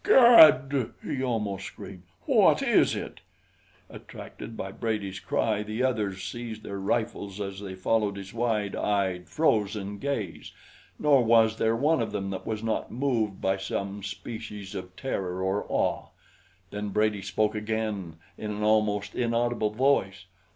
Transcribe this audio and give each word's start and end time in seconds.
"Gawd!" 0.03 0.93
he 1.03 1.21
almost 1.21 1.63
screamed. 1.65 2.01
"What 2.25 2.63
is 2.63 2.95
it?" 2.95 3.19
Attracted 3.87 4.57
by 4.57 4.71
Brady's 4.71 5.19
cry 5.19 5.61
the 5.61 5.83
others 5.83 6.23
seized 6.23 6.63
their 6.63 6.79
rifles 6.79 7.39
as 7.39 7.59
they 7.59 7.75
followed 7.75 8.17
his 8.17 8.33
wide 8.33 8.75
eyed, 8.75 9.29
frozen 9.29 9.99
gaze, 9.99 10.53
nor 10.97 11.23
was 11.23 11.57
there 11.57 11.75
one 11.75 12.01
of 12.01 12.11
them 12.13 12.31
that 12.31 12.47
was 12.47 12.63
not 12.63 12.89
moved 12.89 13.41
by 13.41 13.57
some 13.57 14.01
species 14.01 14.73
of 14.73 14.95
terror 14.95 15.39
or 15.43 15.67
awe. 15.69 16.07
Then 16.71 16.89
Brady 16.89 17.21
spoke 17.21 17.53
again 17.53 18.15
in 18.39 18.49
an 18.49 18.63
almost 18.63 19.13
inaudible 19.13 19.69
voice. 19.69 20.25